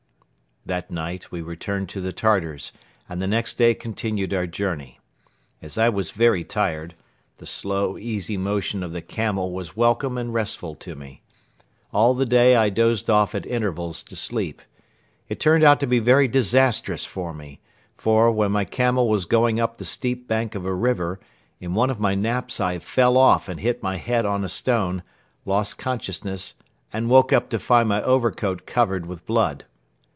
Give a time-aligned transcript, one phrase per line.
[0.63, 2.71] That night we returned to the Tartars
[3.09, 4.99] and the next day continued our journey.
[5.59, 6.93] As I was very tired,
[7.39, 11.23] the slow, easy motion of the camel was welcome and restful to me.
[11.91, 14.61] All the day I dozed off at intervals to sleep.
[15.29, 17.59] It turned out to be very disastrous for me;
[17.97, 21.19] for, when my camel was going up the steep bank of a river,
[21.59, 25.01] in one of my naps I fell off and hit my head on a stone,
[25.43, 26.53] lost consciousness
[26.93, 29.65] and woke up to find my overcoat covered with blood.